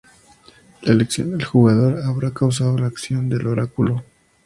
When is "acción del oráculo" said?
2.87-4.03